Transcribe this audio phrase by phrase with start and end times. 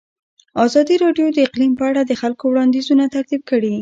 [0.65, 3.69] ازادي راډیو د اقلیم په اړه د خلکو وړاندیزونه ترتیب کړي.